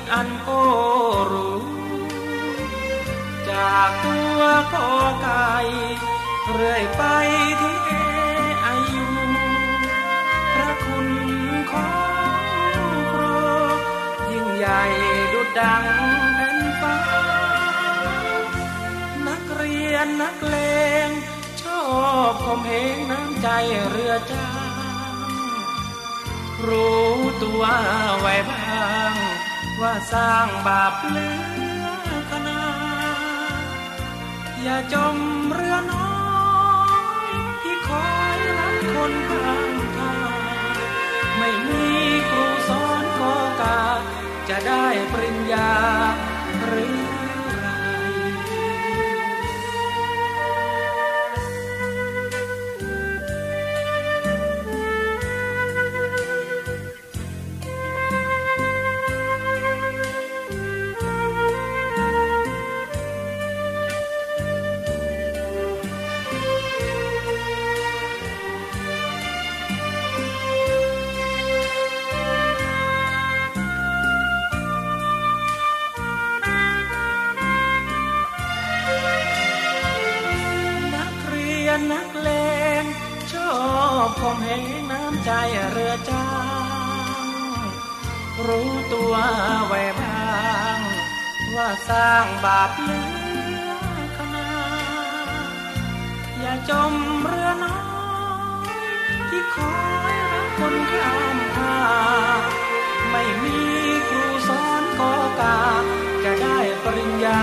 [0.00, 0.48] ยศอันโอ
[1.32, 1.60] รู้
[3.50, 4.40] จากตัว
[4.74, 4.92] กอ
[5.22, 5.52] ไก่
[6.52, 7.02] เรื่อยไป
[7.60, 7.90] ถึงเอ
[8.64, 9.06] อายุ
[10.54, 11.08] พระคุณ
[11.72, 11.88] ขอ
[12.78, 13.38] งครู
[14.30, 14.82] ยิ่งใหญ่
[15.32, 15.84] ดุดดัง
[16.36, 16.98] แผ่นฟ้า
[19.28, 20.56] นักเรียนนักเล
[21.06, 21.08] ง
[21.62, 21.82] ชอ
[22.30, 23.48] บข่มเหงน้ำใจ
[23.90, 24.70] เรือจ้าง
[26.66, 27.10] รู้
[27.42, 27.62] ตัว
[28.20, 28.64] ไว้บ้า
[29.12, 29.29] ง
[29.82, 31.28] ว่าสร้างบาปเลื
[31.82, 31.86] อ
[32.30, 32.64] ขนา
[33.60, 33.64] ด
[34.62, 35.16] อย่าจม
[35.52, 36.14] เรือน้อ
[37.28, 37.30] ย
[37.62, 40.86] ที่คอยรับคนข้างทาง
[41.38, 41.86] ไม่มี
[42.30, 43.80] ครูสอนกอกา
[44.48, 45.72] จะได้ปริญญา
[46.64, 47.09] หรือ
[100.60, 101.82] คนข้ามทา
[102.38, 102.40] ง
[103.10, 103.58] ไม่มี
[104.08, 105.60] ครูสอนกอกา
[106.24, 107.42] จะได้ปริญญา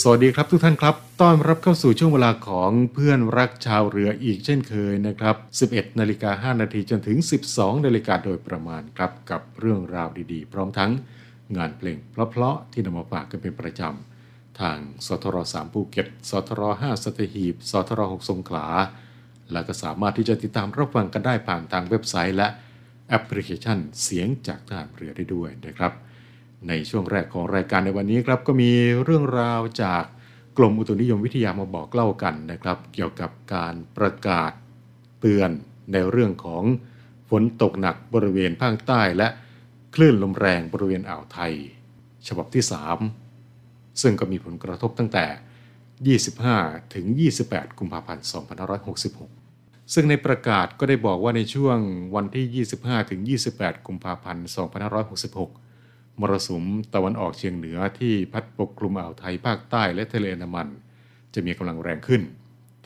[0.00, 5.36] สวัสดีครับทุกท่านครับ ต้อนรับเข้าสู่ช่วงเวลาของเพื่อนรักชาวเรืออีกเช่นเคยนะครับ
[5.70, 7.18] 11 นาฬิกา 5 นาทีจนถึง
[7.50, 10.92] 12 นาฬิกาโดยประมาณครับ กับเรื่องราวดีๆ พร้อมทั้ง
[11.56, 18.66] งานเพลงเพราะๆที่นำมาฝากกันเป็นประจำ ทางสทร3ภูเก็ตสทร5สัตหีบสทร6สงขลา
[19.52, 22.48] และก็สามารถที่จะติดตามรับฟังกันได้ผ่านทางเว็บไซต์และ
[23.08, 25.92] แอปพลิเคชันเสียงจากทหารเรือได้ด้วยนะครับ
[26.68, 28.70] ในช่วงแรกของรายการในวันนี้ครับก็มี
[29.04, 30.04] เรื่องราวจาก
[30.56, 34.52] กรมอุตุนิยมวิทยามาบอกเล่ากันนะครับ เกี่ยวกับการประกาศ
[35.20, 35.50] เตือน
[35.92, 36.62] ในเรื่องของ
[37.30, 39.28] ฝนตกหนักบริเวณภาคใต้และ
[39.94, 41.52] คลื่นลมแรงบริเวณอ่าวไทย
[42.28, 42.64] ฉบับที่
[43.32, 46.18] 3 ซึ่งก็มีผลกระทบตั้งแต่
[46.48, 47.06] 25 ถึง
[47.42, 48.26] 28 กุมภาพันธ์
[49.08, 51.78] 2566 ซึ่งในประกาศก็ได้บอกว่าในช่วง
[52.14, 53.20] วันที่ 25 ถึง
[53.54, 54.46] 28 กุมภาพันธ์
[55.10, 55.69] 2566
[56.20, 56.64] มรสุม
[56.94, 60.68] ตะวันออกเฉียงเหนือที่พัดปกคลุมอ่าวไทยภาคใต้และทะเลอันดามัน
[61.34, 62.22] จะมีกำลังแรงขึ้น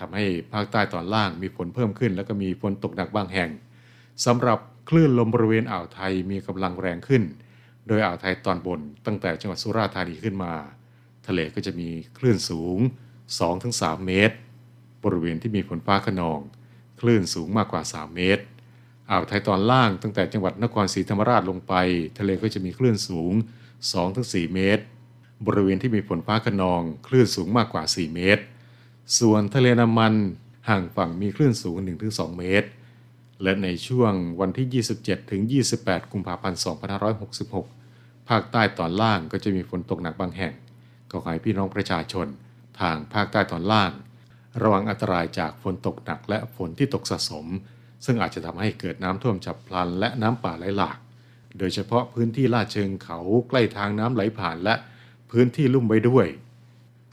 [0.01, 3.51] ทำให้ภาคใต้ตอนล่างมีฝนเพิ่มขึ้น แล้วก็มีฝนตกหนักบางแห่ง
[4.27, 4.59] สำหรับ
[4.89, 7.23] คลื่นลมบริเวณอ่าวไทยมีกำลังแรงขึ้น
[7.87, 10.53] โดยอ่าวไทยตอนบน ตั้งแต่จังหวัดสุราษฎร์ธานีขึ้นมา
[11.27, 11.89] ทะเลก็จะมี
[12.19, 12.79] คลื่นสูง
[13.43, 14.37] 2-3 เมตร
[15.05, 16.41] บริเวณที่มีฝนฟ้าขนอง
[17.01, 18.45] คลื่นสูงมากกว่า 3 เมตร
[19.11, 21.75] อ่าวไทยตอนล่าง ตั้งแต่จังหวัดนครศรีธรรมราชลงไป
[22.19, 23.33] ทะเลก็จะมีคลื่นสูง
[23.93, 24.85] 2-4 เมตร
[25.47, 28.43] บริเวณที่มีฝนฟ้าขนอง คลื่นสูงมากกว่า 4 เมตร
[29.19, 30.15] ส่วนทะเลน้ำมัน
[30.69, 31.77] ห่างฝั่งมีคลื่นสูง
[32.09, 32.69] 1-2 เมตร
[33.43, 36.61] และในช่วงวันที่ 27-28 กุมภาพันธ์
[37.43, 40.55] 2566 ภาคใต้ตอนล่างก็จะมีฝนตกหนักบางแห่ง
[41.11, 42.27] ก็ขอให้พี่น้องประชาชน
[42.81, 43.93] ทางภาคใต้ตอนล่าง
[44.63, 47.47] ระวังอันตรายจากฝนตกหนักและฝนที่ตกสะสม
[48.05, 50.99] ซึ่งอาจจะทำให้เกิดน้ำท่วมฉับพลัน และน้ำป่าไหลหลาก
[51.59, 53.19] โดยเฉพาะพื้นที่ลาดเชิงเขา
[53.49, 54.75] ใกล้ทางน้ำไหลผ่านและ
[55.31, 56.27] พื้นที่ลุ่มไว้ด้วย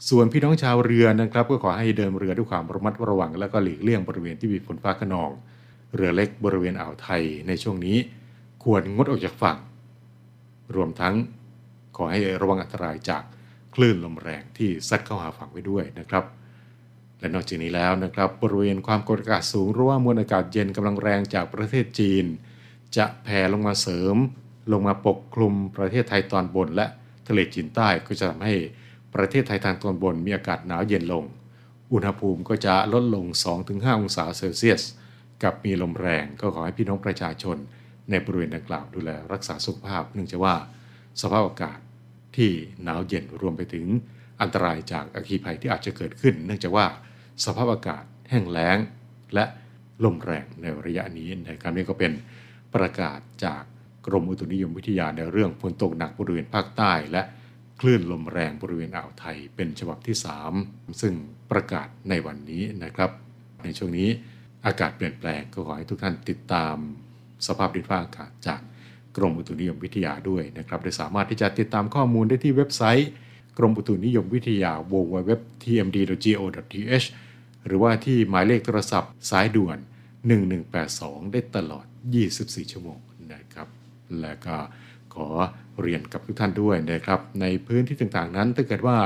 [0.08, 5.30] ส่วนพี่น้องชาวเรือนะครับ ก็ขอให้เดินเรือด้วยความระมัดระวัง และก็หลีกเลี่ยงบริเวณที่มีฝนฟ้าขนอง
[5.94, 7.96] เรือเล็กบริเวณอ่าวไทยในช่วงนี้
[8.64, 9.58] ควรงดออกจากฝั่ง
[10.74, 11.14] รวมทั้ง
[11.96, 13.22] ขอให้ระวังอันตรายจาก
[13.74, 16.24] คลื่นลมแรงที่ซัดเข้าหาฝั่งไว้ด้วยนะครับ
[17.22, 22.24] และนอกจากนี้แล้วนะครับบริเวณความกดอากาศสูงหรือว่ามวลอากาศเย็นกำลังแรงจากประเทศจีน
[22.96, 24.16] จะแผ่ลงมาเสริม
[24.72, 26.86] ลงมาปกคลุมประเทศไทยตอนบน และ
[27.28, 28.54] ทะเลจีนใต้ก็จะทำให้
[29.14, 31.24] ประเทศไทยทางตอนบนมีอากาศหนาวเย็นลง
[31.92, 33.26] อุณหภูมิก็จะลดลง
[33.62, 34.82] 2-5 องศาเซลเซียส
[35.42, 37.56] กับมีลมแรงก็ขอให้พี่น้องประชาชน
[38.10, 40.54] ในบริเวณดังกล่าวดูแลรักษาสุขภาพ เนื่องจากว่า
[41.20, 41.78] สภาพอากาศ
[42.36, 42.50] ที่
[42.82, 43.86] หนาวเย็นรวมไปถึง
[44.40, 46.86] อันตรายจากอัคคีภัยที่อาจจะเกิดขึ้น เนื่องจากว่า
[47.44, 48.78] สภาพอากาศแห้งแล้ง
[49.34, 49.44] และ
[50.04, 52.12] ลมแรงในระยะนี้นะครับนี่ก็เป็น
[52.74, 53.62] ประกาศจาก
[54.06, 57.22] กรมอุตุนิยมวิทยาในเรื่องฝนตกหนักบริเวณภาคใต้ และ
[57.80, 60.16] คลื่นลมแรงบริเวณอ่าวไทยเป็นฉบับที่
[60.54, 61.14] 3 ซึ่ง
[61.50, 63.10] ประกาศในวันนี้นะครับ
[63.64, 64.08] ในช่วงนี้
[64.66, 66.76] อากาศเปลี่ยนแปลงก็ขอให้ทุกท่านติดตาม
[67.46, 68.60] สภาพดินฟ้าอากาศจาก
[69.16, 73.10] กรมอุตุนิยมวิทยาด้วยนะครับโดยสามารถที่จะติดตามข้อมูลได้ที่เว็บไซต์
[73.58, 77.06] กรมอุตุนิยมวิทยา www.tmd.go.th
[77.66, 79.78] หรือว่าที่หมายเลขโทรศัพท์สายด่วน
[80.54, 81.84] 1182 ได้ตลอด
[82.28, 82.98] 24 ชั่วโมง
[83.32, 83.68] นะครับ
[84.20, 84.56] และก็
[85.14, 85.28] ขอ
[85.80, 88.98] เรียนกับทุกท่านด้วยนะครับ ในพื้นที่ต่างๆนั้นถ้าเกิดว่า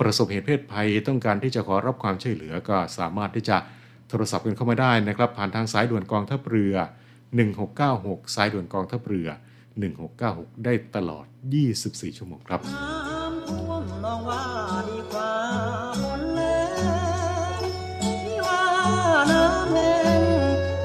[0.00, 3.56] ประสบเหตุเพศภัยต้องการที่จะขอรับความช่วยเหลือก็สามารถที่จะ
[4.08, 6.74] โทรศัพท์กันเข้ามาได้นะครับ ผ่านทางสายด่วนกองทัพเรือ
[7.54, 9.28] 1696 สายด่วนกองทัพเรือ
[10.00, 11.26] 1696 ได้ตลอด
[11.72, 12.60] 24 ชั่วโมงครับ
[14.12, 14.44] องว่า
[14.88, 15.32] ดีกว่า
[16.02, 16.40] ฝนแร
[17.58, 17.60] ง
[18.02, 18.64] ที่ว่า
[19.32, 20.20] น้ำแห้ง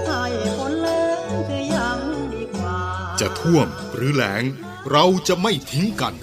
[0.05, 0.23] ให้
[0.57, 0.87] ฝนแร
[1.17, 1.19] ง
[1.49, 1.99] คือยัง
[2.33, 2.79] ดีกว่า
[3.21, 4.43] จะท่วมหรือแล้ง
[4.91, 6.15] เราจะไม่ทิ้งกัน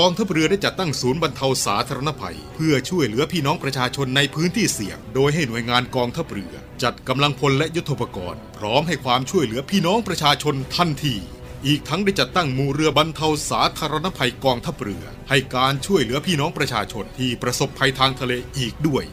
[0.00, 11.16] กองทัพเรือได้จัดตั้งศูนย์บรรเทาสาธารณภัย เพื่อช่วยเหลือพี่น้องประชาชนในพื้นที่เสี่ยง โดยให้หน่วยงานกองทัพเรือ จัดกำลังพลและยุทโธปกรณ์ พร้อมให้ความช่วยเหลือพี่น้องประชาชนทันที
[11.66, 19.04] อีกทั้งได้จัดตั้งหมู่เรือบรรเทาสาธารณภัยกองทัพเรือ ให้การช่วยเหลือพี่น้องประชาชนที่ประสบภัยทางทะเลอีกด้วย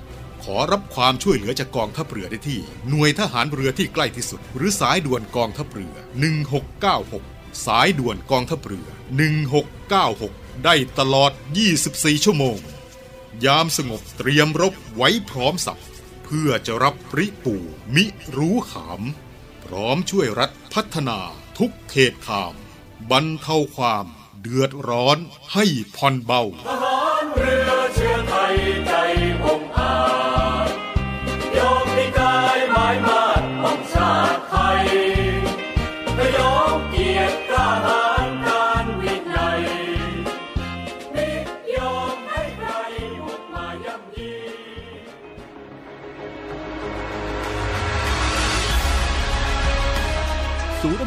[0.44, 2.60] ขอรับความช่วยเหลือจากกองทัพเรือได้ที่
[2.90, 5.96] หน่วยทหารเรือที่ใกล้ที่สุด หรือสายด่วนกองทัพเรือ
[6.80, 8.88] 1696 สายด่วนกองทัพเรือ
[9.96, 11.32] 1696 ได้ตลอด
[11.78, 12.58] 24 ชั่วโมง
[13.46, 15.82] ยามสงบเตรียมรบไว้พร้อมสับ
[16.24, 17.56] เพื่อจะรับปริปู
[17.96, 18.06] มิ
[18.36, 19.02] รู้ขาม
[19.66, 21.20] พร้อมช่วยรัฐพัฒนา
[21.58, 22.54] ทุกเขตขาม
[23.12, 24.06] บรรเทาความ
[24.42, 25.18] เดือดร้อน
[25.54, 28.56] ให้ผ่อนเบาทหารเรือเชื้อไทย
[28.88, 28.94] ใจ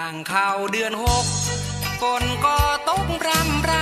[0.00, 1.26] อย่างเข้าเดือนหก
[2.00, 2.56] ฝนก็
[2.88, 3.72] ตกรำร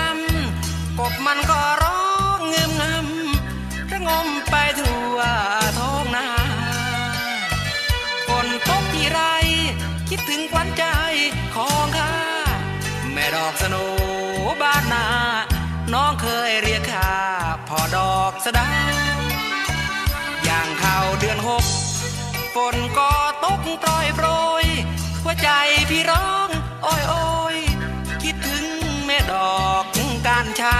[0.47, 2.03] ำกบมันก็ร้อ
[2.39, 5.19] งเงืมงำระงมไปทั่ว
[5.79, 6.27] ท้องนา
[8.29, 9.21] ฝนตกที่ไร
[10.09, 10.85] คิดถึงขวัญใจ
[11.55, 12.15] ของข้า
[13.13, 13.77] แม่ดอกสโน
[14.63, 15.07] บ้านนา
[15.93, 17.15] น้องเคยเรียกข้า
[17.69, 18.69] พอดอกสดา
[20.45, 21.65] อย่างเข้าเดือนหก
[22.55, 23.11] ฝนก็
[25.31, 25.53] หัวใจ
[25.91, 26.49] พี่ร้อง
[26.83, 27.23] โอ้ยโอ้
[27.55, 27.59] ย
[28.23, 28.65] คิดถึง
[29.07, 29.85] แม่ดอก
[30.27, 30.79] การเช้า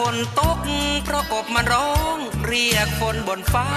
[0.00, 0.58] ฝนตก
[1.04, 3.68] เพราะกบมันร้องเรียกฝนบนฟ้า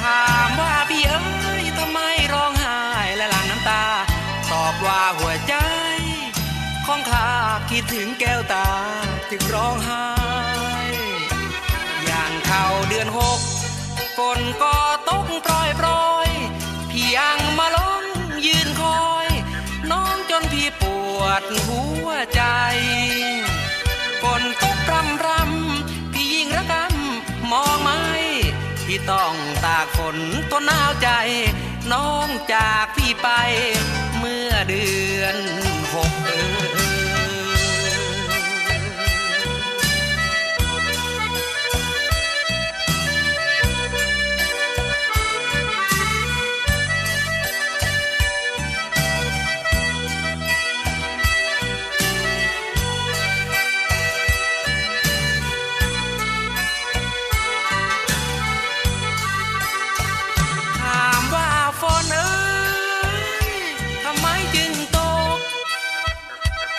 [0.00, 1.98] ถามว่าพี่เอ้ยทำไม
[2.32, 2.78] ร้องไห้
[3.16, 3.84] และหลั่งน้ำตา
[4.52, 5.54] ตอบว่าหัวใจ
[6.86, 7.28] ของข้า
[7.70, 8.68] คิดถึงแก้วตา
[9.30, 10.06] จึงร้องไห้
[12.04, 13.40] อย่างเข้าเดือนหก
[14.16, 14.76] ฝนก็
[15.08, 15.88] ตกโปรยโปร
[16.26, 16.30] ย
[16.90, 18.04] พี่ยังมาลง
[18.46, 19.28] ยืนคอย
[19.90, 20.82] น้องจนพี่ป
[21.18, 21.81] วดหัว
[28.94, 30.16] ที่ต้องตากฝน
[30.50, 31.08] ตัวหนาวใจ
[31.92, 33.28] น้องจากพี่ไป
[34.18, 34.86] เมื่อเดื
[35.20, 35.71] อน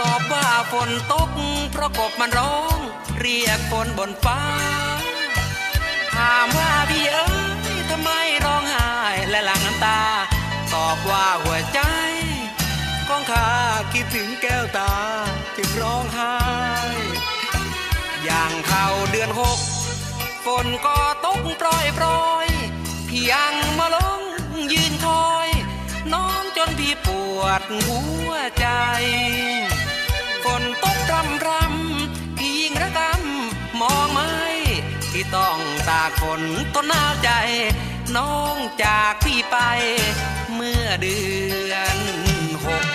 [0.03, 1.29] ตอบว่าฝนตก
[1.71, 2.77] เพราะกบมันร้อง
[3.19, 4.41] เรียกฝนบนฟ้า
[6.15, 7.31] ถามว่าพี่เอ้
[7.75, 8.09] ยทำไม
[8.45, 8.91] ร้องไห้
[9.29, 10.01] และหลั่งน้ำตา
[10.73, 11.79] ตอบว่าหัวใจ
[13.07, 13.49] ของข้า
[13.93, 14.93] คิดถึงแก้วตา
[15.57, 16.35] จึงร้องไห้
[18.23, 19.59] อย่างเข้าเดือนหก
[20.45, 22.07] ฝนก็ตกโปรยโปร
[22.45, 22.47] ย
[23.07, 24.21] พี่ยังมาลง
[24.73, 25.49] ยืนคอย
[26.13, 27.07] น้องจนพี่ป
[27.37, 28.67] วดหัวใจ
[31.13, 34.19] รำรำพี่ยิ่งระกำมองไหม
[35.11, 36.41] ที่ต้องตากฝน
[36.73, 37.29] ต้นหนาวใจ
[38.15, 39.57] น้องจากพี่ไป
[40.53, 41.19] เมื่อเดื
[41.71, 41.97] อน
[42.65, 42.85] หก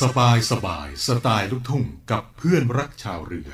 [0.00, 3.50] สบายสบายสไตล์ลูกทุ่งกับเพื่อนรักชาวเรือ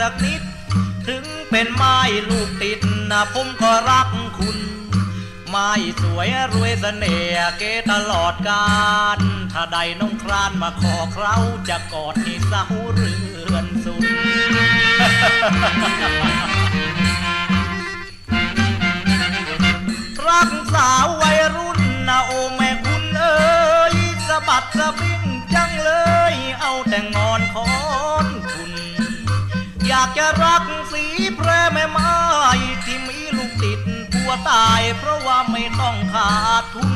[0.00, 0.42] สักนิด
[1.08, 1.98] ถึงเป็นไม้
[2.28, 4.58] ลูกติดนะผมก็รักคุณ
[5.48, 5.70] ไม้
[6.02, 8.66] สวยรวยเสน่ห์เกตลอดกา
[9.16, 9.18] ล
[9.52, 11.36] ถ้าใดน้องครานมาขอเครา
[11.68, 13.14] จะกอดให้เสาเรื
[13.52, 14.04] อนสุด
[20.28, 23.94] รักสาววัยรุ่นนะโอแม่คุณเอ้ย
[24.28, 25.22] สะบัดสะบิง
[25.54, 25.90] จังเล
[26.32, 27.68] ย เอาแต่งอนคอ
[28.24, 28.26] น
[29.88, 30.62] อยากจะรัก
[30.92, 31.04] สี
[31.36, 32.14] แพรแม่ไม้
[32.84, 33.80] ที่มีลูกติด
[34.12, 36.94] ผัวตายเพราะว่าไม่ต้องขาดทุน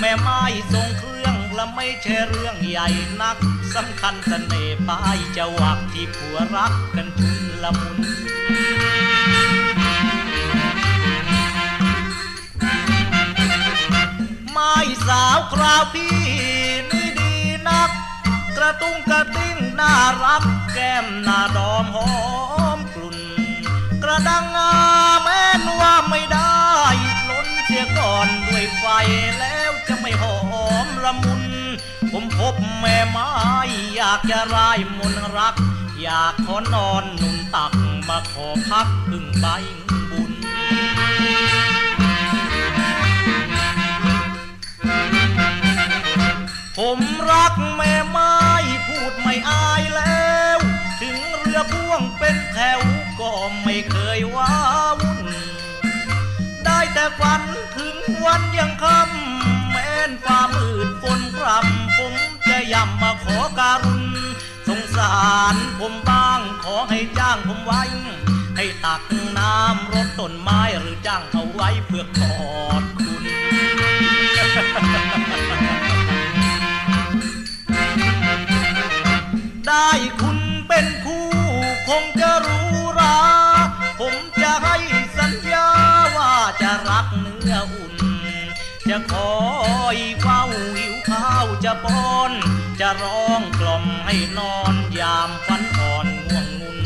[0.00, 0.40] แม่ไม้
[0.72, 2.88] ทรงเครื่องและไม่ใช่เรื่องใหญ่
[3.22, 3.36] นัก
[3.74, 7.98] สำคัญเสน่ห์ปลายจะวักที่ผัวรักกันชุนละมุน
[14.50, 14.74] ไม้
[15.08, 16.23] สาวคราวพี่
[18.64, 19.94] ระตุ้งกระติ้งน่า
[20.24, 22.10] รักแก้มหน้าดอมหอ
[22.76, 23.18] มกลุ่น
[24.02, 24.72] กระดังงา
[25.22, 26.62] แม้นว่าไม่ได้
[27.28, 28.84] ล้นเสียก่อนด้วยไฟ
[29.38, 30.38] แล้วจะไม่หอ
[30.84, 31.44] มละมุน
[32.10, 33.30] ผมพบแม่ไม้
[33.96, 35.54] อยากจะรายมนต์รัก
[36.02, 37.72] อยากขอนอนนุ่นตัก
[38.08, 39.46] มาขอพักพึ่งใบ
[40.10, 40.32] บุญ
[46.78, 46.98] ผม
[47.30, 48.34] รักแม่ไม้
[49.34, 50.58] ไม่อายแล้ว
[51.00, 52.80] ถึงเรือพ่วงเป็นแถว
[53.20, 53.30] ก็
[53.64, 54.54] ไม่เคยว้า
[55.00, 55.28] วุ่น
[56.64, 57.42] ได้แต่ฝัน
[57.76, 62.14] ถึงวันยังค่ำแม้นฟ้ามืดฝนพรำผม
[62.48, 64.04] จะย่ำมาขอการุณ
[64.68, 65.16] สงสา
[65.52, 67.82] รผมบ้างขอให้จ้างผมไว้
[68.56, 69.02] ให้ตัก
[69.38, 72.34] น้ำรดต้นไม้หรือจ้างเอาไว้เพื่อกอ
[72.80, 73.43] ดคุณ
[79.74, 80.38] ได้คุณ
[80.68, 81.28] เป็นคู่
[81.88, 83.18] คงจะรู้รั
[83.66, 83.68] ก
[84.00, 84.76] ผมจะให้
[85.18, 85.68] สัญญา
[86.16, 87.94] ว่าจะรักเนื้ออุ่น
[88.88, 89.34] จะคอ
[89.96, 90.40] ยเฝ้า
[90.76, 92.32] หิวข้าวจะป้อน
[92.80, 96.80] จะร้องกล่อมให้นอนยามฝันอ่อนง่วงงุน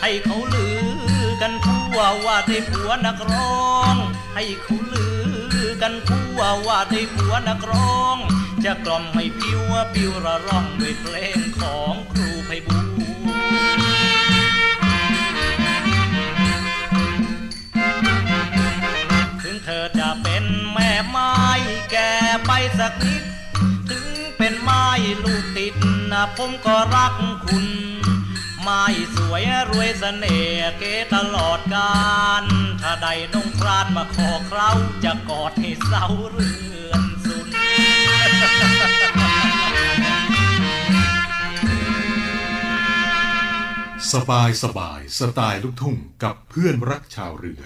[0.00, 3.94] ให้เขาลือกันทั่วว่าได้ผัวนักร้อง
[4.34, 5.06] ให้เขาลื
[5.64, 8.16] อกันทั่วว่าได้ผัวนักร้อง
[8.64, 9.60] จะกล่อมให้ผิว
[9.92, 12.88] ปิวระร่องด้วยเพลงของครูไพบูล
[19.42, 21.34] ถึงเธอจะเป็นแม่ไม้
[21.90, 22.12] แก่
[22.46, 23.24] ไปสักนิด
[23.90, 24.86] ถึงเป็นไม้
[25.22, 25.74] ลูกติด
[26.12, 27.14] นะผมก็รัก
[27.46, 27.66] คุณ
[28.62, 28.82] ไม้
[29.16, 32.00] สวยรวยเสน่ห์เก๋ตลอดกา
[32.42, 32.44] ล
[32.80, 34.70] ถ้าได้นงครานมาขอเคล้า
[35.04, 36.52] จะกอดให้เศร้าเรื
[36.88, 37.09] อน
[44.12, 47.62] สบายสบายสไตล์ลูกทุ่งกับเพื่อนรักชาวเรือ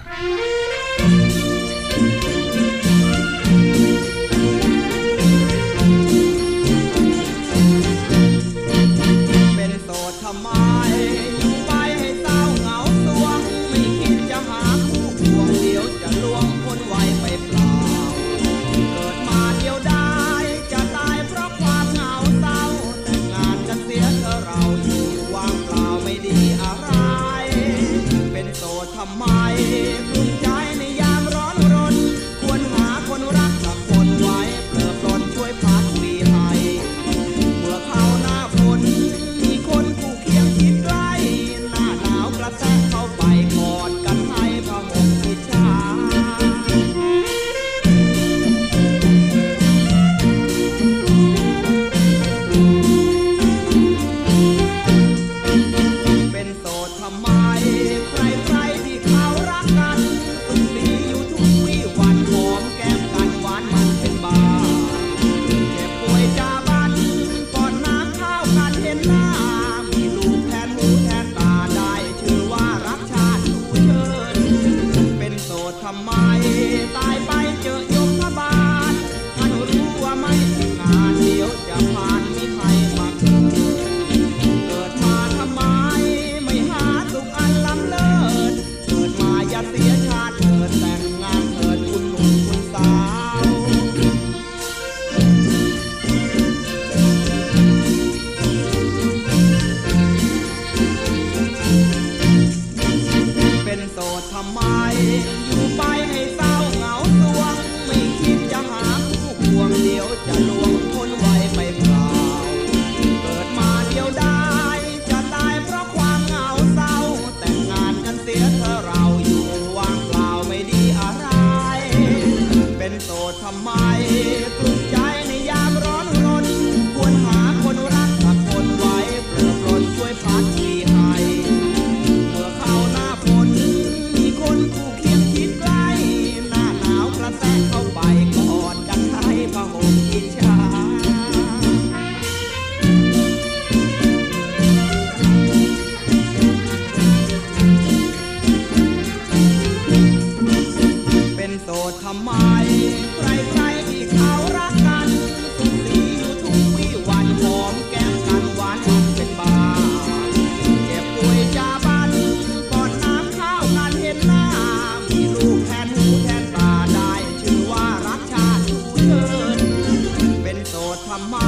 [171.17, 171.39] ทำไม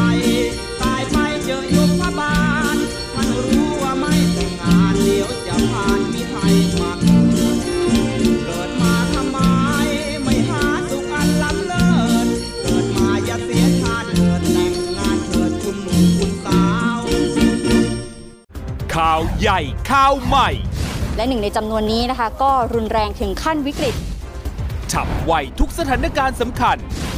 [0.82, 2.36] ตายไปเจอยมพบา
[2.74, 2.76] ล
[3.14, 6.40] ท่านรู้ว่าไม่แต่งงานเดี๋ยวจะผ่านมีใคร
[6.80, 7.18] มาเกิ
[7.56, 7.58] ด
[8.44, 9.38] เกิดมาทำไม
[10.22, 11.88] ไม่หาสุขอันล้ำเลิ
[12.24, 12.26] ศ
[12.62, 16.64] เกิดมาอย่าเสียชาติเกิดแต่งงานเกิดคุณหนุ่มคุณสา
[16.96, 16.98] ว
[18.94, 20.48] ข่าวใหญ่ข่าวใหม่
[21.16, 23.94] และหนึ่งในจำนวนนี้นะคะ ก็รุนแรงถึงขั้นวิกฤต
[24.92, 26.78] ฉับไวทุกสถานการณ์สำคัญ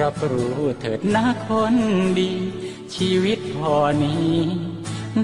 [0.00, 1.74] รับรู้เถิดนะคน
[2.18, 2.32] ดี
[2.94, 4.34] ชีวิตพอนี้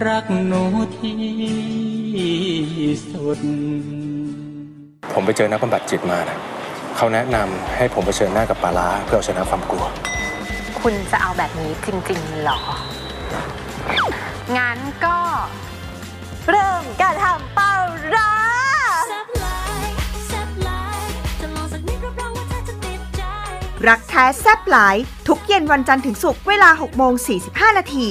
[0.06, 0.62] รักหนู
[0.98, 1.20] ที่
[3.10, 3.40] สุด
[5.12, 6.38] ผมไปเจอนักบำบัดจิตมานะ
[6.96, 9.84] เขาแนะนำให้ผมเผชิญหน้ากับปลาร้าเพื่อเอาชนะความกลัว
[10.80, 12.60] คุณจะเอาแบบนี้จริงๆหรอ
[14.56, 15.18] งั้นก็
[16.50, 17.70] เริ่มการทำปลา
[18.14, 18.30] ร้า
[23.88, 24.96] รักแท้แซบหลาย
[25.28, 27.14] ทุกเย็นวันจันทร์ถึงศุกร์เวลา 6 โมง
[27.46, 28.06] 45 นาที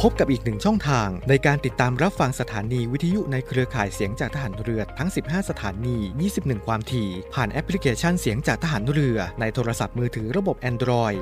[0.00, 5.96] พบกับอีกหนึ่งช่องทางในการติดตามรับฟังสถานีวิทยุในเครือข่ายเสียงจากทหารเรือทั้ง 15 สถานี
[6.32, 11.18] 21 ความถี่ ผ่านแอปพลิเคชันเสียงจากทหารเรือ ในโทรศัพท์มือถือระบบ Android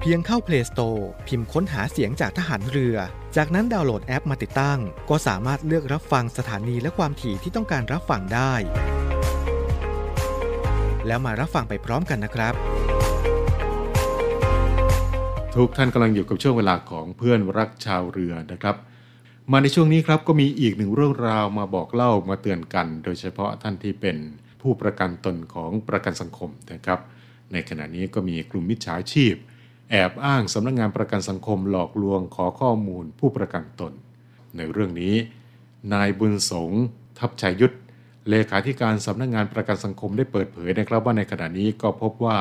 [0.00, 2.96] เพียงเข้า Play Store พิมพ์ค้นหาเสียงจากทหารเรือ
[3.38, 4.78] จากนั้นดาวน์โหลดแอปมาติดตั้ง
[5.10, 8.52] ก็สามารถเลือกรับฟังสถานีและความถี่ที่ต้องการรับฟังได้
[11.06, 12.54] แล้วมารับฟังไปพร้อมกันนะครับ
[15.54, 18.76] ทุกท่านกำลังอยู่กับช่วงเวลาของเพื่อนรักชาวเรือนะครับ
[19.52, 24.16] มาในช่วงนี้ครับก็มีอีกหนึ่งเรื่องราวมาบอกเล่ามาเตือนกัน โดยเฉพาะท่านที่เป็น
[24.62, 27.00] ผู้ประกันตนของประกันสังคมนะครับ
[27.52, 29.34] ในขณะนี้ก็มีกลุ่มมิจฉาชีพ
[29.96, 33.92] แอบอ้างสำนักงงานประกันสังคมหลอกลวงขอข้อมูลผู้ประกันตน
[34.56, 35.14] ในเรื่องนี้
[35.92, 36.70] นายบุญสง
[37.18, 37.76] ทัพชัยยุทธ
[38.28, 42.40] เลขาธิการสำนักงงานประกันสังคมได้เปิดเผยนะครับว่าในขณะนี้ก็พบว่า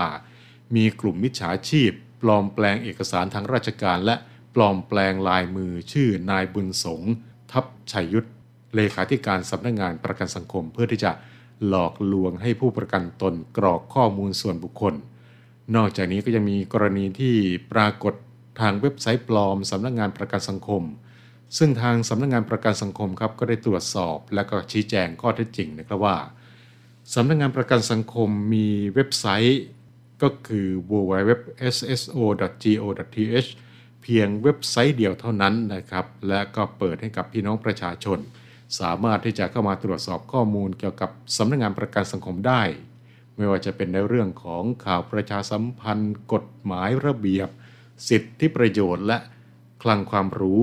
[0.76, 4.16] มีกลุ่มมิจฉาชีพ ปลอมแปลงเอกสารทางราชการ และ
[4.56, 7.02] ปลอมแปลงลายมือชื่อนายบุญสง
[7.52, 8.30] ทัพชัยยุทธ
[8.76, 11.12] เลขาธิการสำนักงงานประกันสังคม เพื่อที่จะ
[11.68, 14.94] หลอกลวงให้ผู้ประกันตนกรอกข้อมูลส่วนบุคคล
[15.76, 17.36] นอกจากนี้ก็ยังมีกรณีที่
[17.72, 18.14] ปรากฏ
[18.62, 20.84] ทางเว็บไซต์ปลอมสำนักงานประกันสังคม
[21.58, 26.18] ซึ่งทางสำนักงานประกันสังคมครับก็ได้ตรวจสอบและก็ชี้แจงข้อเท็จจริงนะครับว่า
[27.14, 29.62] สำนักงานประกันสังคมมีเว็บไซต์
[30.22, 31.90] ก็คือ www.sso.go.th
[34.02, 38.20] เพียงเว็บไซต์เดียวเท่านั้นนะครับ และก็เปิดให้กับพี่น้องประชาชน
[38.80, 42.62] สามารถที่จะเข้ามาตรวจสอบข้อมูลเกี่ยวกับสำนักงานประกันสังคมได้
[43.38, 47.50] ไม่ว่าจะเป็นในเรื่องของข่าวประชาสัมพันธ์ กฎหมายระเบียบ
[48.10, 49.18] สิทธิประโยชน์และ
[49.84, 50.62] คลังความรู้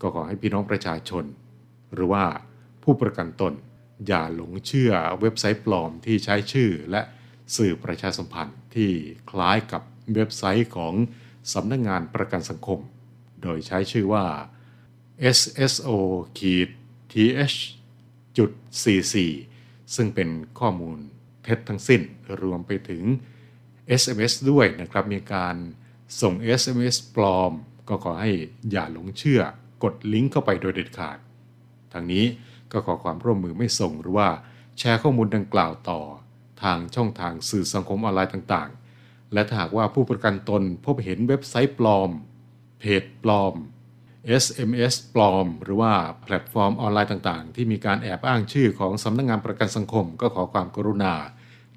[0.00, 1.24] ก็ขอให้พี่น้องประชาชน
[1.94, 2.24] หรือว่า
[2.82, 3.52] ผู้ประกันตน
[4.06, 7.02] อย่าหลงเชื่อเว็บไซต์ปลอมที่ใช้ชื่อและ
[7.56, 8.90] สื่อประชาสัมพันธ์ที่
[9.30, 9.82] คล้ายกับ
[10.14, 10.94] เว็บไซต์ของ
[11.52, 12.80] สำนักงงานประกันสังคม
[13.42, 14.26] โดยใช้ชื่อว่า
[15.36, 15.88] sso
[16.38, 17.58] th
[18.38, 18.50] จุด
[19.22, 20.28] 44ซึ่งเป็น
[20.60, 20.98] ข้อมูล
[21.42, 22.00] เท็จทั้งสิ้น
[22.42, 23.02] รวมไปถึง
[24.00, 25.56] SMS ด้วยนะครับ มีการ
[26.20, 27.52] ส่ง SMS ปลอม
[27.88, 28.30] ก็ขอให้
[28.70, 29.42] อย่าหลงเชื่อ
[29.82, 31.18] กดลิงก์เข้าไปโดยเด็ดขาด
[31.92, 32.24] ทางนี้
[32.72, 34.28] ก็ขอความร่วมมือไม่ส่งหรือว่า
[34.78, 36.00] แชร์ข้อมูลดังกล่าวต่อ
[36.62, 42.10] ทางช่องทางสื่อสังคมออนไลน์ต่างๆ และถ้าหากว่าผู้ประกันตนพบเห็นเว็บไซต์ปลอม
[42.78, 43.54] เพจปลอม
[44.42, 51.14] SMS ปลอม หรือว่าแพลตฟอร์มออนไลน์ต่างๆ ที่มีการแอบอ้างชื่อของสำนักงานประกันสังคม ก็ขอความกรุณา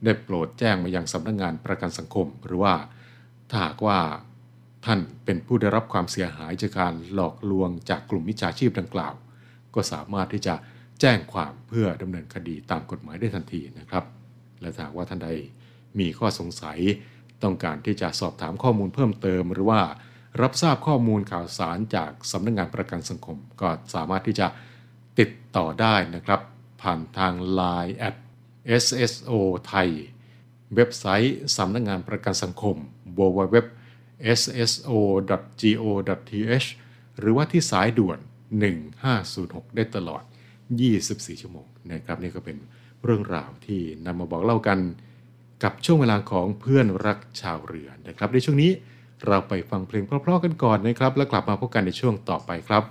[0.03, 2.75] ได้โปรดแจ้งมายังสำนักงานประกันสังคม หรือว่า
[3.49, 3.99] ถ้าหากว่า
[4.85, 9.13] ท่านเป็นผู้ได้รับความเสียหายจากการหลอกลวงจากกลุ่มมิจฉาชีพดังกล่าว
[9.75, 10.55] ก็สามารถที่จะ
[11.01, 14.03] แจ้งความเพื่อดำเนินคดีตามกฎหมายได้ทันทีนะครับ
[14.61, 15.29] และถ้าว่าท่านใด
[15.99, 16.79] มีข้อสงสัย
[17.43, 19.81] ต้องการที่จะสอบถามข้อมูลเพิ่มเติม หรือว่า
[20.41, 24.47] รับทราบข้อมูลข่าวสารจากสำนักงงานประกันสังคม ก็สามารถที่จะ
[25.19, 26.39] ติดต่อได้นะครับ
[26.81, 28.15] ผ่านทาง Line at
[28.83, 29.31] sso
[29.67, 29.89] ไทย
[30.75, 32.75] เว็บไซต์สำนักงงานประกันสังคม
[33.17, 33.57] www
[34.39, 36.67] sso.go.th
[37.19, 38.19] หรือว่าที่สายด่วน
[38.97, 40.23] 1506 ได้ตลอด
[40.83, 42.57] 24 ชั่วโมงนะครับนี่ก็เป็น
[43.03, 44.79] เรื่องราวที่นำมาบอกเล่ากัน
[45.63, 48.71] กับช่วงเวลาของเพื่อนรักชาวเรือนะครับ ในช่วงนี้
[49.27, 52.83] เราไปฟังเพลงเพราะๆกันก่อนนะครับ แล้วกลับมาพบกันในช่วงต่อไปครับ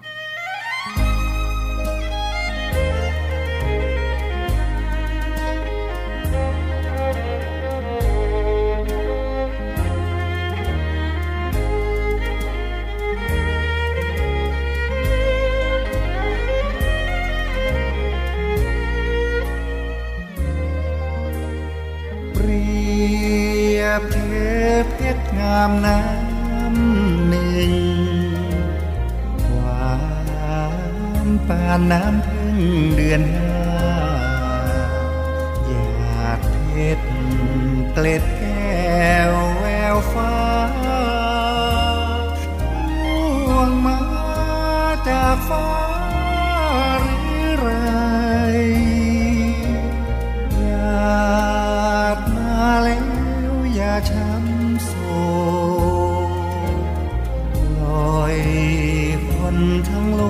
[59.88, 60.22] ทั้งโล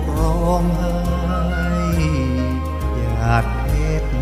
[0.00, 0.94] กร้องไห้
[2.96, 3.68] หยาดเพ
[4.02, 4.12] ชร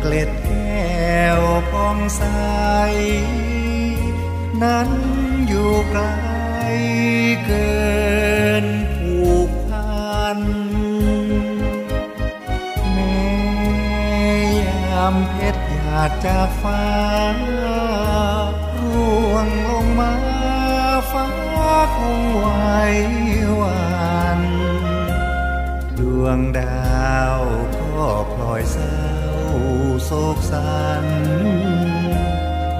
[0.00, 2.22] เกล็ดแก้วพองใส
[4.62, 4.90] นั้น
[5.46, 6.02] อยู่ไกล
[7.44, 7.72] เกิ
[8.64, 10.40] นผูกพัน
[12.92, 13.16] แม้
[14.60, 16.84] ยามเพชรหยาดจากฟ้า
[18.80, 20.14] ร่วงลงมา
[21.12, 21.41] ฟ้า
[21.96, 22.46] คงไหว
[23.60, 24.40] วัน
[25.98, 27.40] ดวงดาว
[27.78, 28.98] ก็พลอยเศร้า
[30.04, 31.06] โศกสัน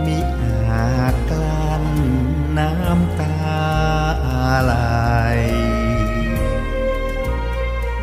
[0.04, 1.84] มิอาจกลั้น
[2.58, 3.36] น้ำตา
[4.28, 4.74] อะไร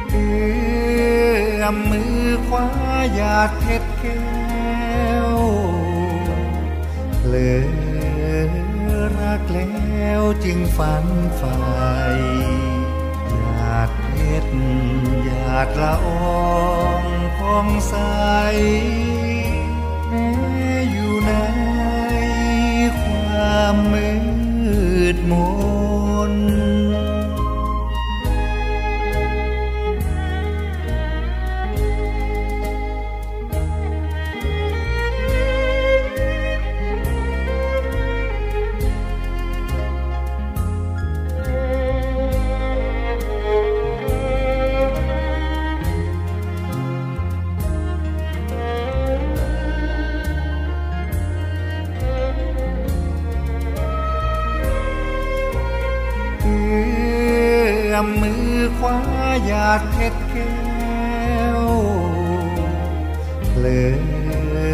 [0.09, 2.67] เอื้อมมือคว้า
[3.15, 5.29] หยาดเพชรแก้ว
[7.29, 7.35] เล
[8.47, 8.49] ย
[9.17, 9.57] รักล
[9.99, 11.57] แล้วจึงฝันใฝ่
[13.29, 14.53] หยาดเพชร
[15.23, 16.07] หยาดละอ
[16.43, 17.03] อง
[17.37, 17.95] พองใส
[20.07, 20.29] แม้
[20.91, 21.31] อยู่ใน
[23.01, 24.09] ความมื
[25.15, 25.33] ดม
[25.67, 25.68] น
[58.79, 58.99] คว้า
[59.45, 60.57] หยาดเพชรแก้
[61.59, 61.61] ว
[63.59, 64.73] เลย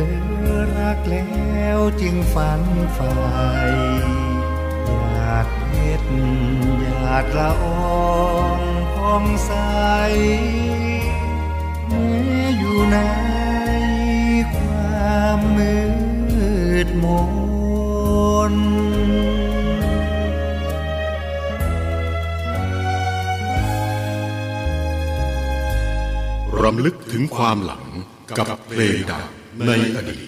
[0.77, 2.61] รักแล้วจึงฝัน
[2.97, 3.11] ฝ่
[4.87, 6.09] หยาดเพชร
[6.79, 8.61] หยาดละออง
[8.93, 9.51] พองใส
[11.87, 12.09] แม้
[12.57, 12.97] อยู่ใน
[14.55, 15.75] ความมื
[16.85, 17.05] ดม
[18.51, 18.53] น
[26.63, 27.85] รำลึกถึงความหลัง
[28.37, 29.25] กับเพลงดัง
[29.67, 30.27] ในอดีต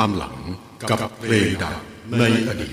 [0.00, 0.36] ความหลัง
[0.90, 1.76] กับเพลงดัง
[2.18, 2.72] ในอดีต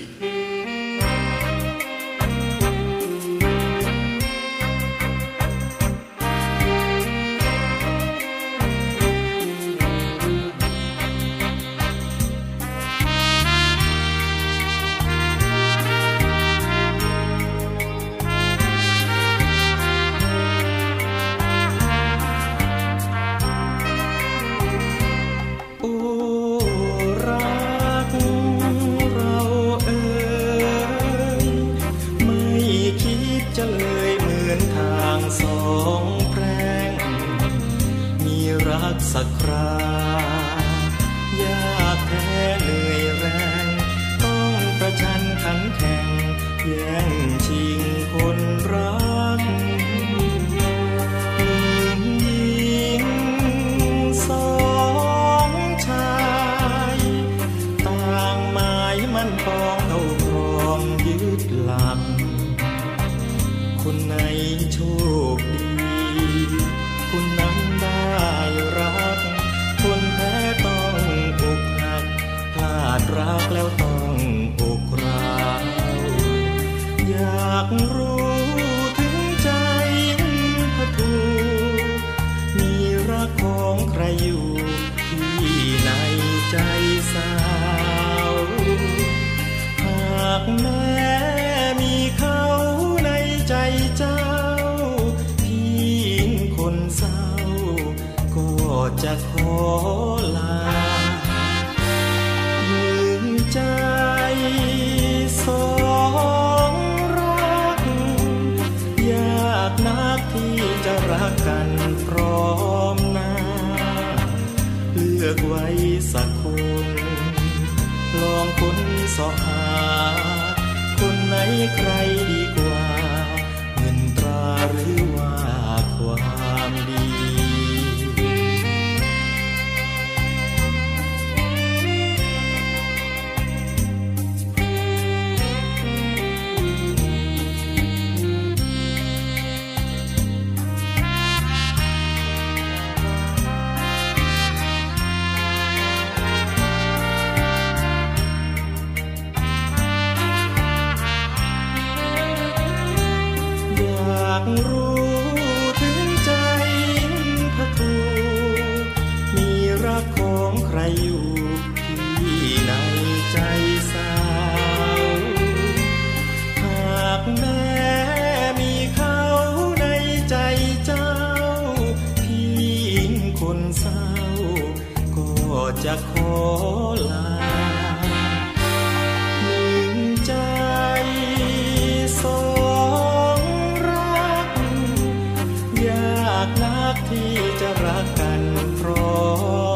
[185.87, 188.43] ยากนักที่จะรักกัน
[188.79, 189.19] พรอ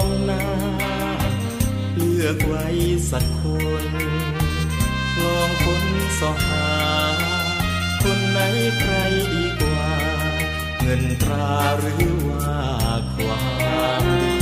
[0.03, 0.45] งน้า
[1.95, 2.67] เลือกไว้
[3.11, 3.41] สักค
[3.83, 3.85] น
[5.19, 5.83] ลองคน
[6.19, 6.69] สหา
[8.03, 8.39] คนไหน
[8.79, 8.93] ใคร
[9.33, 9.89] ดีกว่า
[10.81, 12.59] เงินตราหรือว่า
[13.15, 13.37] ควา
[14.01, 14.38] มดี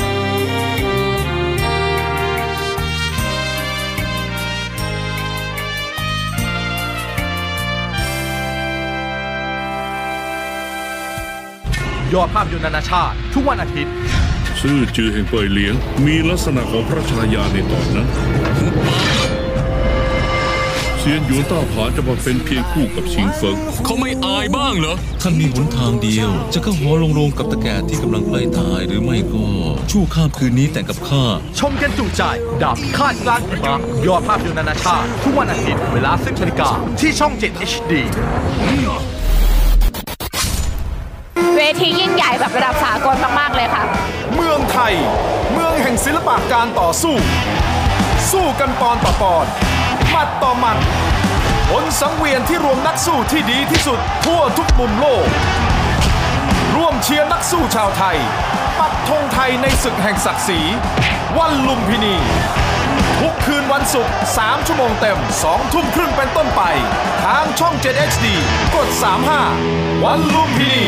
[12.14, 13.94] ยอดภาพยนตร์นานาชาติ ทุกวันอาทิตย์
[14.62, 15.74] ซื่อจือแห่งเป่ยเหลียง
[16.06, 18.08] มีลักษณะของพระชายาในตอนนั้น
[21.00, 29.46] เซียนหยวนต้าผาจะมาเป็นเพียงคู่กับชิงเฟิงเขาไม่อายบ้างเหรอ ท่านมีหนทางเดียว จะเข้าหอลงโรงกับตะแก่ที่กำลังใกล้ตายหรือไม่ก็
[29.92, 31.24] ชั่วข้ามคืนนี้แต่งกับข้า
[31.60, 32.24] ชมกันจุใจ
[32.64, 37.92] ดาบคาดกลางหิมะยอดภาพยนตร์นานาชาติ ทุกวันอาทิตย์เวลา10นาฬิกาที่ช่อง 7 HD
[41.56, 43.84] เวทียิ่งใหญ่แบบระดับสากลมาก ๆ เลยค่ะ
[44.36, 44.94] เมืองไทย
[45.54, 47.16] เมืองแห่งศิลปะการต่อสู้
[48.32, 49.46] สู้กันปอนต่อปอน
[50.12, 50.78] หมัดต่อหมัด
[51.70, 55.26] ผลสังเวียนที่รวมนักสู้ที่ดีที่สุดทั่วทุกมุมโลก
[56.76, 58.18] ร่วมเชียร์นักสู้ชาวไทย
[58.80, 60.60] ปักธงไทยในศึกแห่งศักดิ์ศรี
[61.38, 62.16] วันลุมพินี
[63.20, 66.62] ทุกคืนวันศุกร์3ชั่วโมงเต็ม 2 ทุ่มครึ่งเป็นต้นไป
[67.24, 68.26] ทางช่อง 7 HD
[68.76, 68.88] กด
[69.46, 70.84] 35 วันลุมพินี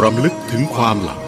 [0.00, 1.24] รำลึกถึงความหลัง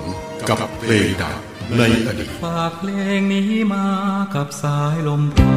[0.48, 1.38] กับเพลงดัง
[1.76, 3.86] ในอดีตฝากเพลงนี้มา
[4.34, 5.56] กับสายลมพา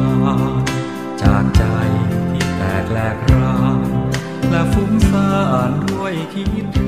[1.22, 1.62] จากใจ
[2.32, 3.80] ที่แตกแหลกราน
[4.50, 5.30] และฟุ้งซ่า
[5.68, 6.84] นด้วยคิดถึ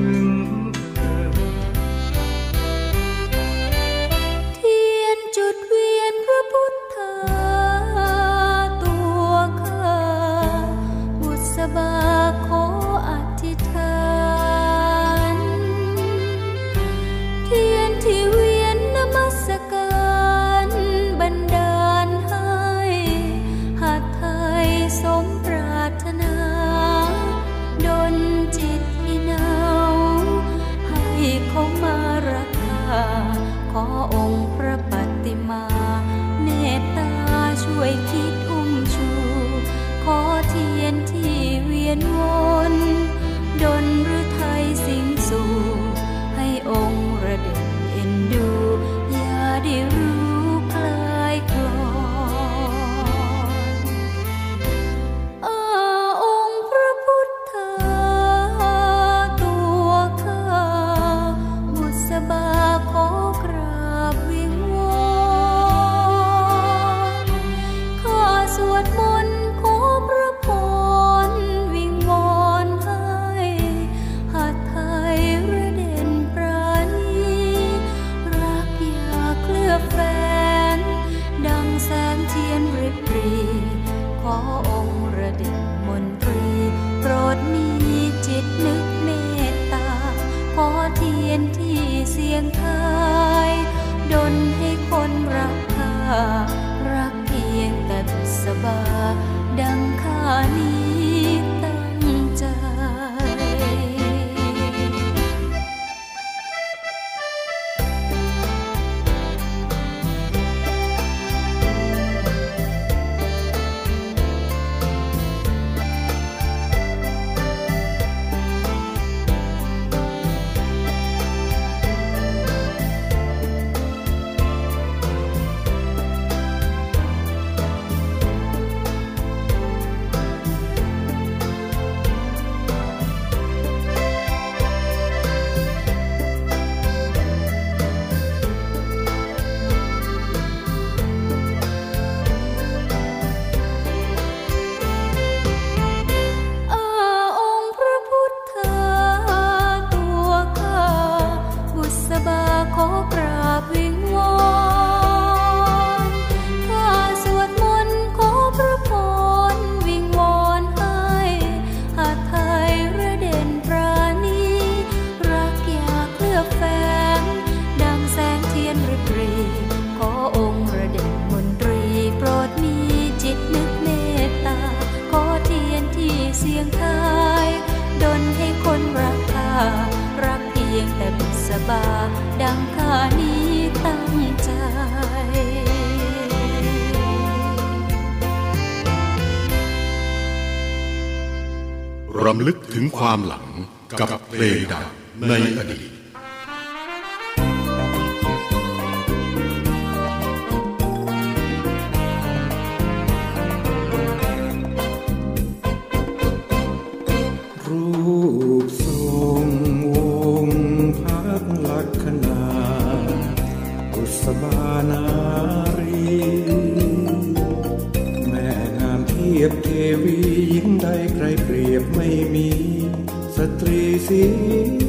[223.41, 224.80] แม่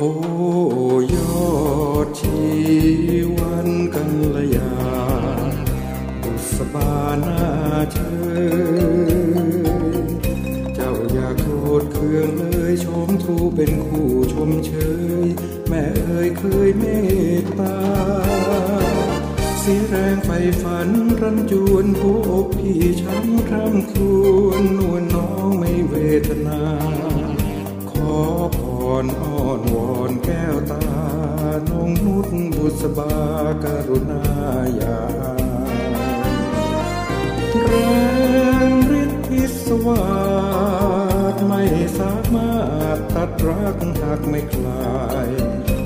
[0.00, 0.12] โอ้
[1.14, 1.48] ยอ
[2.06, 2.38] ดชี
[3.36, 4.74] วันกันละยา
[6.22, 7.42] บุษบานา
[7.92, 7.98] เช
[8.44, 8.48] ย
[10.74, 14.72] เจ้าอย่าโกรธเคืองเลยชมทูเป็นคู่ชมเช
[15.24, 15.26] ย
[15.68, 16.84] แม่เอ่ยเคยเม
[17.40, 17.78] ตตา
[19.60, 20.30] เสียแรงไฟ
[20.62, 20.88] ฝัน
[21.20, 24.00] รันจวนหัวอกพี่ช้ำคร่ำคร
[32.98, 33.16] บา
[33.64, 34.22] กรุณา
[34.74, 35.00] อย่า
[37.66, 37.74] แร
[38.68, 38.70] ง
[39.02, 40.04] ฤทธิ์พิศวา
[41.32, 41.62] สไม่
[41.98, 42.54] สามา
[42.86, 45.28] รถตัดรักหากไม่คลาย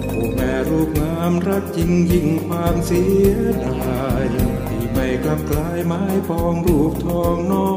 [0.09, 4.25] โอ้แม่รูปงามรักจริงยิ่งความเสียดาย
[4.69, 7.71] ที่ไม่กลับกลายไม้ปองรูปทองน้อ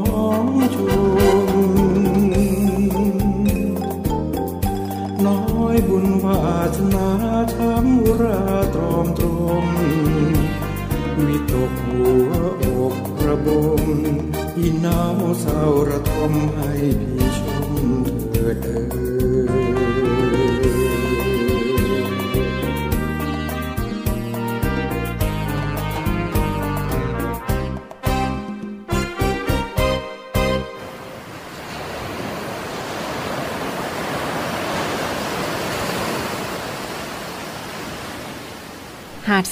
[0.44, 0.76] งช
[1.48, 2.16] ม
[5.26, 5.40] น้อ
[5.74, 6.40] ยบุญวา
[6.76, 7.08] สนา
[7.54, 8.65] ช้ำรา
[9.64, 9.66] มม
[11.26, 12.30] วิตกหัว
[12.62, 12.94] อก
[13.26, 13.48] ระบ
[13.80, 13.82] ม
[14.58, 17.55] อีหนาวเศร้าระทมให้พี่ชม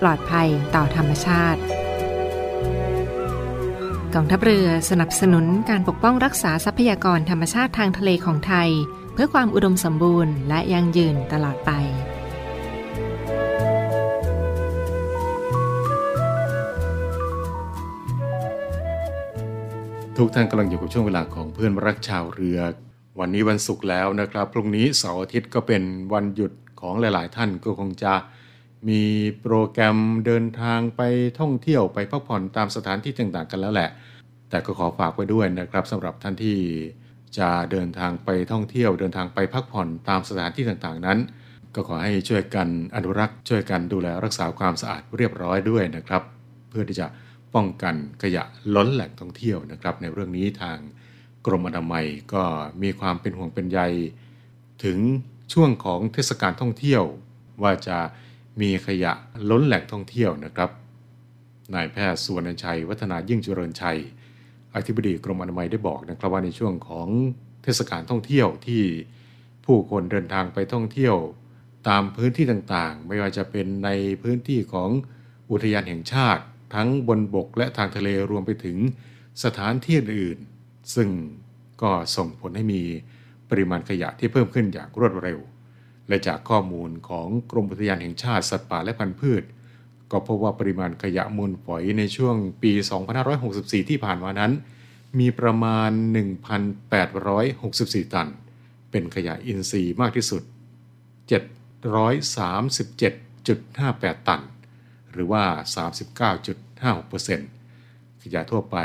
[0.00, 1.60] ปลอดภัยต่อธรรมชาติ
[4.14, 8.70] กองทัพเรือสนับสนุนการปกป้องรักษาทรัพยากรธรรมชาติทางทะเลของไทย
[9.14, 11.70] เพื่อความอุดมสมบูรณ์และยั่งยืนตลอดไป
[20.16, 22.58] ทุกท่านกำลังอยู่กับช่วงเวลาของเพื่อนรักชาวเรือ
[23.20, 25.82] วันนี้วันศุกร์แล้วนะครับ พรุ่งนี้เสาร์อาทิตย์ก็เป็น
[26.12, 28.12] วันหยุดของหลาย ๆ ท่านก็คงจะ
[28.88, 29.02] มี
[29.40, 31.02] โปรแกรมเดินทางไป
[31.40, 33.90] ท่องเที่ยวไปพักผ่อนตามสถานที่ต่างๆกันแล้วแหละ
[34.50, 36.58] แต่ก็ขอฝากไว้ด้วยนะครับสำหรับท่านที่
[37.38, 41.18] จะเดินทางไปท่องเที่ยว เดินทางไปพักผ่อนตามสถานที่ต่างๆนั้น
[41.74, 46.22] ก็ขอให้ช่วยกันอนุรักษ์ช่วยกันดูแลรักษาความสะอาดเรียบร้อยด้วยนะครับ
[46.70, 47.06] เพื่อที่จะ
[47.54, 50.78] ป้องกันขยะล้นแหล่งท่องเที่ยวนะครับ ในเรื่องนี้ทาง
[51.46, 52.42] กรมอนามัยก็
[52.82, 53.80] มีความเป็นห่วงเป็นใย
[54.84, 54.98] ถึง
[55.52, 57.02] ช่วงของเทศกาลท่องเที่ยว
[57.62, 57.98] ว่าจะ
[58.60, 59.12] มีขยะ
[59.50, 60.70] ล้นแหล่งท่องเที่ยวนะครับ
[61.74, 63.98] นายแพทย์สุวรรณชัย วัฒนายิ่งเจริญชัย
[64.74, 67.08] อธิบดีกรมอนามัยได้บอกนะครับว่าในช่วงของ
[67.62, 68.82] เทศกาลท่องเที่ยวที่
[69.64, 71.16] ผู้คนเดินทางไปท่องเที่ยว
[71.88, 73.90] ตามพื้นที่ต่างๆ ไม่ว่าจะเป็นใน
[74.22, 74.90] พื้นที่ของ
[75.50, 76.42] อุทยานแห่งชาติ
[76.74, 78.76] ทั้งบนบกและทางทะเลรวมไปถึง
[79.44, 81.08] สถานที่อื่นๆซึ่ง
[81.82, 82.82] ก็ส่งผลให้มี
[83.50, 85.38] ปริมาณขยะที่เพิ่มขึ้นอย่างรวดเร็ว
[86.10, 89.42] และจากข้อมูลของกรมอุทยานแห่งชาติสัตว์ป่าและพันธุ์พืช
[90.10, 92.72] ก็พบว่าปริมาณขยะมูลฝอยในช่วงปี
[93.30, 94.52] 2564 ที่ผ่านมานั้น
[95.18, 95.90] มีประมาณ
[97.02, 98.28] 1,864 ตัน
[98.90, 100.42] เป็นขยะอินทรีย์มากที่สุด
[101.30, 104.42] 737.58 ตัน
[105.12, 105.44] หรือว่า
[106.58, 108.76] 39.56%ขยะทั่วไป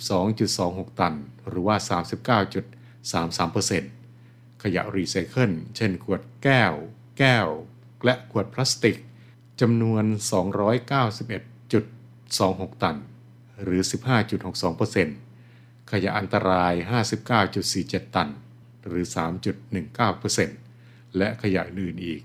[0.00, 1.14] 722.26 ตัน
[1.48, 4.01] หรือว่า 39.33%
[4.62, 6.74] ขยะรีไซเคิล เช่นขวดแก้ว
[7.18, 7.48] แก้ว
[8.04, 8.96] และขวดพลาสติก
[9.60, 10.04] จำนวน
[11.42, 12.96] 291.26 ตัน
[13.62, 13.82] หรือ
[15.26, 16.74] 15.62%ขยะอันตราย
[17.44, 18.30] 59.47 ตัน
[18.86, 19.04] หรือ
[19.90, 22.20] 3.19%และขยะอื่นอีก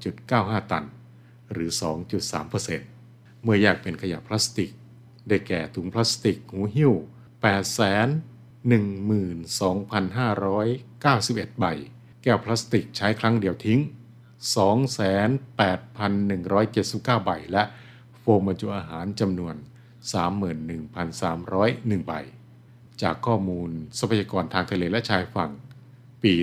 [0.00, 0.84] 42.95 ตัน
[1.52, 1.70] หรือ
[2.56, 4.70] 2.3%เมื่อแยกเป็นขยะพลาสติก
[5.28, 6.92] ได้แก่ถุงพลาสติกหูหิ้ว
[7.34, 7.76] 8
[8.68, 11.66] 12,591 ใบ
[12.22, 13.80] แก้วพลาสติกใช้ครั้งเดียวทิ้ง
[17.10, 17.62] 28,179 ใบ และ
[18.18, 19.54] โฟมบรรจุอาหารจำนวน
[20.80, 22.12] 31,301 ใบ
[23.02, 25.50] จากข้อมูลทรัพยากรทางทะเลและชายฝั่ง
[26.22, 26.34] ปี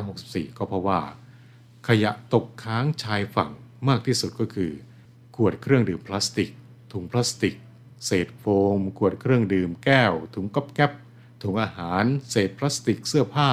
[0.00, 1.00] 2564 ก็เพราะว่า
[1.88, 3.50] ขยะตกค้างชายฝั่ง
[3.88, 4.72] มากที่สุดก็คือ
[5.36, 6.50] ขวดเครื่องดื่มพลาสติก
[6.92, 7.54] ถุงพลาสติก
[8.06, 8.44] เศษโฟ
[8.78, 10.92] ม ขวดเครื่องดื่มแก้ว ถุงก๊อบแก๊บ
[11.42, 13.50] ถุงอาหาร เศษพลาสติกเสื้อผ้า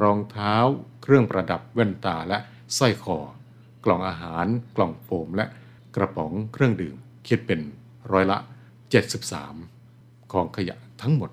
[0.00, 0.54] รองเท้า
[1.02, 2.38] เครื่องประดับแว่นตาและ
[2.78, 3.18] สร้อยคอ
[3.84, 4.46] กล่องอาหาร
[4.76, 5.46] กล่องโฟมและ
[5.96, 6.96] กระป๋องเครื่องดื่ม
[7.26, 7.60] คิดเป็น
[8.12, 8.38] ร้อยละ
[9.54, 11.30] 73 ของขยะทั้งหมด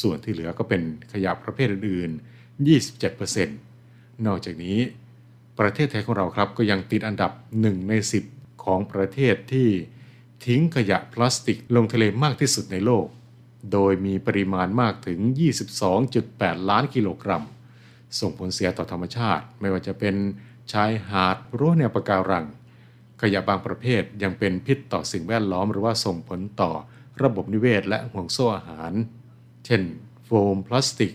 [0.00, 0.82] ส่วนที่เหลือก็เป็น
[1.12, 2.66] ขยะประเภทอื่นๆ
[3.00, 4.78] 27%นอกจากนี้
[5.58, 7.92] ประเทศไทยของเราครับก็ยังติดอันดับ 1 ใน
[8.28, 9.68] 10 ของประเทศที่
[10.46, 13.06] ทิ้งขยะพลาสติกลงทะเลมากที่สุดในโลก
[13.72, 15.18] โดยมีปริมาณมากถึง
[15.94, 17.44] 22.8 ล้านกิโลกรัม
[18.20, 20.14] ส่งผลเสียต่อธรรมชาติ ไม่ว่าจะเป็น
[20.72, 22.46] ชายหาดรั้วแนวปะการัง
[23.22, 26.72] ขยะบางประเภทยังเป็นพิษต่อสิ่งแวดล้อมหรือว่าส่งผลต่อ
[27.22, 28.92] ระบบนิเวศและห่วงโซ่อาหาร
[29.66, 29.82] เช่น
[30.24, 31.12] โฟมพลาสติก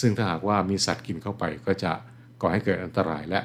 [0.00, 1.92] ซึ่งถ้าหากว่ามีสัตว์กินเข้าไปก็จะ
[2.40, 3.40] ก่อให้เกิดอันตรายและ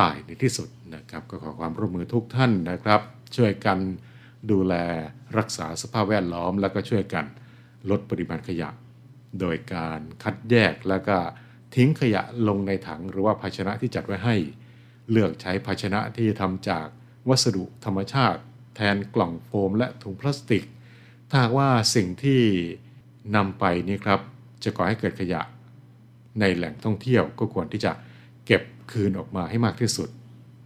[0.00, 3.00] ตายในที่สุดนะครับก็ขอความร่วมมือทุกท่านนะครับ
[3.36, 3.78] ช่วยกัน
[4.50, 4.74] ดูแล
[5.38, 7.24] รักษาสภาพแวดล้อม แล้วก็ช่วยกัน
[7.90, 8.70] ลดปริมาณขยะ
[9.40, 11.16] โดยการคัดแยกแล้วก็
[11.74, 14.36] ทิ้งขยะลงในถังหรือว่าภาชนะที่จัดไว้ให้
[15.10, 16.86] เลือกใช้ภาชนะที่ทำจาก
[17.28, 18.40] วัสดุธรรมชาติ
[18.76, 20.64] แทนกล่องโฟมและถุงพลาสติก
[21.30, 22.42] ถ้าว่าสิ่งที่
[23.36, 24.20] นำไปนี่ครับ
[24.64, 25.42] จะก่อให้เกิดขยะ
[26.40, 27.92] ในแหล่งท่องเที่ยวก็ควรที่จะ
[28.46, 28.62] เก็บ
[28.92, 30.08] คืนออกมาให้มากที่สุด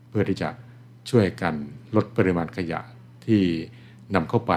[0.08, 0.50] เพื่อที่จะ
[1.10, 1.54] ช่วยกัน
[1.96, 2.80] ลดปริมาณขยะ
[3.26, 3.42] ที่
[4.14, 4.52] นำเข้าไป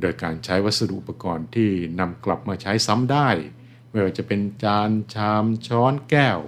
[0.00, 1.70] โดยการใช้วัสดุอุปกรณ์ที่
[2.00, 3.28] นำกลับมาใช้ซ้ำได้
[3.90, 6.38] ไม่ว่าจะเป็นจานชามช้อนแก้ว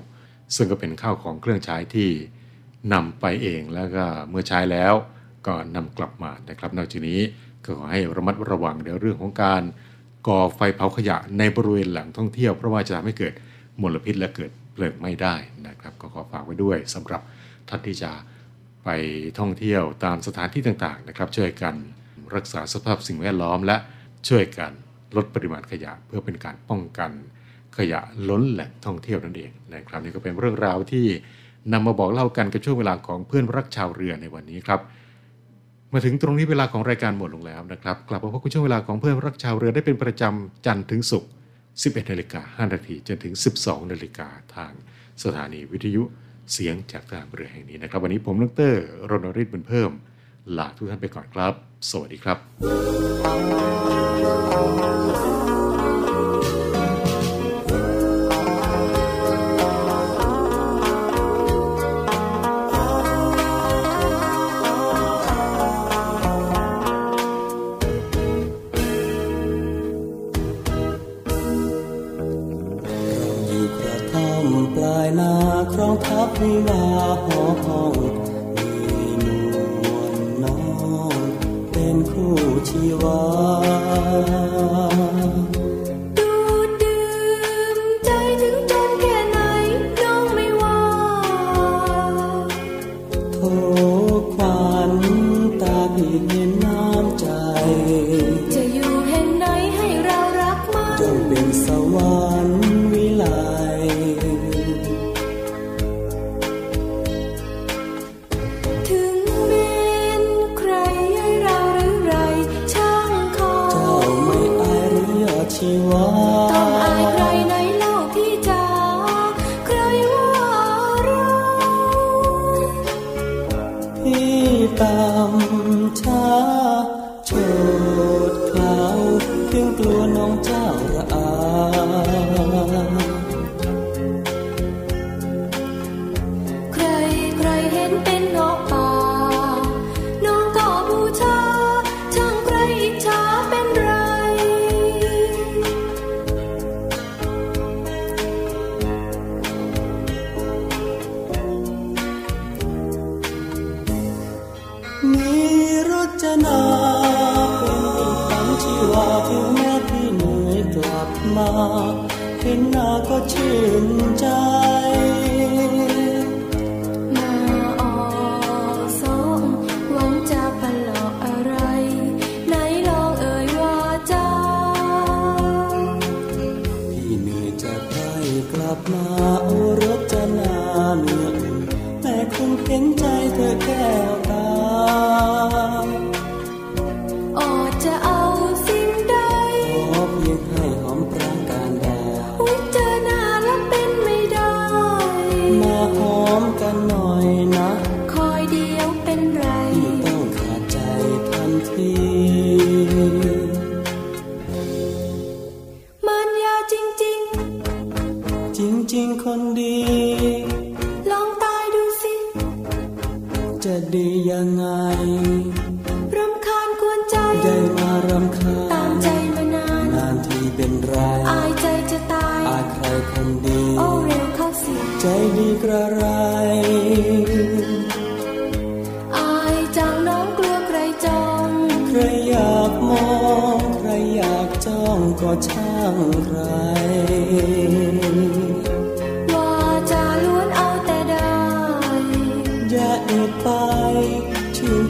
[0.56, 2.10] ซึ่งก็เป็นข้าวของเครื่องใช้ที่
[2.92, 4.94] นำไปเองแล้วก็เมื่อใช้แล้ว
[5.46, 7.20] ก็นำกลับมานะครับ นอกจากนี้
[7.64, 9.62] ก็ขอให้ระมัดระวังในเรื่องของการ
[10.28, 13.32] ก่อไฟเผาขยะในบริเวณแหล่งท่องเที่ยว เพราะว่าจะทำให้เกิด
[13.82, 15.34] มลพิษและเกิดเพลิงไม้ได้
[15.68, 17.22] นะครับ ก็ขอฝากไว้ด้วยสำหรับ
[17.68, 18.10] ท่านที่จะ
[18.84, 18.88] ไป
[19.38, 21.74] ท่องเที่ยวตามสถานที่ต่างๆนะครับช่วยกัน
[22.36, 23.76] รักษาสภาพสิ่งแวดล้อม และ
[24.28, 24.72] ช่วยกัน
[25.16, 27.10] ลดปริมาณขยะเพื่อเป็นการป้องกัน
[27.78, 31.06] ขยะล้นแหล่งท่องเที่ยวนั่นเองนะครับนี่ก็เป็นเรื่องราวที่
[31.72, 34.80] นำมาบอกเล่ากันกับช่วงเวลาของเพื่อนรักชาวเรือในวันนี้ครับ
[35.92, 41.30] มาถึงตรงนี้เวลาของรายการหมดลงแล้วนะครับ กลับมาพบกับช่วงเวลาของเพื่อนรักชาวเรือได้เป็นประจำจันทร์ถึงศุกร์
[41.70, 44.72] 11นาฬิกา5นาทีจนถึง 12นาฬิกาทาง
[45.22, 46.02] สถานีวิทยุ
[46.52, 48.72] เสียงจากทารเรือแห่งนี้นะครับ วันนี้ผมดร
[49.10, 49.90] รณฤทธิ์บุญเพิ่ม
[50.58, 52.38] ลาทุกท่านไปก่อนครับ สวัสดีครับ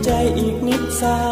[0.04, 1.16] ใจอีกนิดสา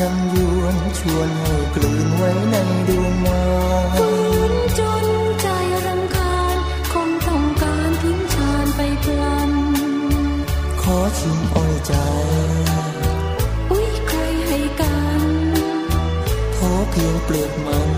[0.00, 2.56] ยำยวนชวนให้กลืนไว้ใน
[2.88, 3.40] ดวงมา
[3.96, 4.16] ฟื้
[4.50, 5.06] นจน
[5.40, 5.48] ใจ
[5.86, 6.56] รำคาญ
[6.92, 9.52] คงต้องการทิ้งชานไปพลัน
[10.82, 11.92] ขอชิมอ้อยใจ
[13.70, 15.22] อุ้ยใครให้กัน
[16.56, 17.88] ขอเพียงเปลือกมัน